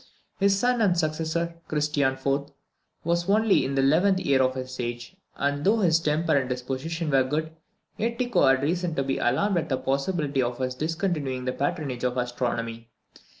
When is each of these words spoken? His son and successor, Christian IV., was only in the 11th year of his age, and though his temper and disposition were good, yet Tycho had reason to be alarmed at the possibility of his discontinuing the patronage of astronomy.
His 0.39 0.57
son 0.57 0.81
and 0.81 0.97
successor, 0.97 1.57
Christian 1.67 2.13
IV., 2.15 2.49
was 3.03 3.29
only 3.29 3.63
in 3.63 3.75
the 3.75 3.83
11th 3.83 4.25
year 4.25 4.41
of 4.41 4.55
his 4.55 4.79
age, 4.79 5.15
and 5.35 5.63
though 5.63 5.77
his 5.81 5.99
temper 5.99 6.35
and 6.35 6.49
disposition 6.49 7.11
were 7.11 7.21
good, 7.21 7.51
yet 7.97 8.17
Tycho 8.17 8.47
had 8.47 8.63
reason 8.63 8.95
to 8.95 9.03
be 9.03 9.19
alarmed 9.19 9.57
at 9.59 9.69
the 9.69 9.77
possibility 9.77 10.41
of 10.41 10.57
his 10.57 10.73
discontinuing 10.73 11.45
the 11.45 11.53
patronage 11.53 12.03
of 12.03 12.17
astronomy. 12.17 12.89